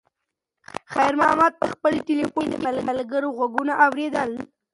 [0.93, 4.31] خیر محمد په خپل تلیفون کې د ملګرو غږونه اورېدل.